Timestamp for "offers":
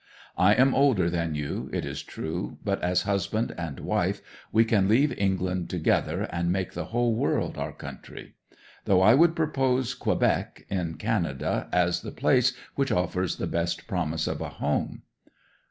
12.91-13.35